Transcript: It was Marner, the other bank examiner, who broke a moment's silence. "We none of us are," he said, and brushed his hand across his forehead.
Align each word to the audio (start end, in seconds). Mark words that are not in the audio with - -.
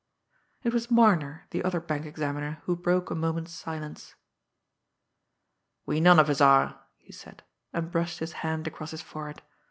It 0.63 0.73
was 0.73 0.89
Marner, 0.89 1.45
the 1.51 1.63
other 1.63 1.79
bank 1.79 2.07
examiner, 2.07 2.59
who 2.63 2.75
broke 2.75 3.11
a 3.11 3.15
moment's 3.15 3.53
silence. 3.53 4.15
"We 5.85 5.99
none 5.99 6.17
of 6.17 6.27
us 6.27 6.41
are," 6.41 6.81
he 6.97 7.11
said, 7.11 7.43
and 7.71 7.91
brushed 7.91 8.17
his 8.17 8.33
hand 8.41 8.65
across 8.65 8.89
his 8.89 9.03
forehead. 9.03 9.43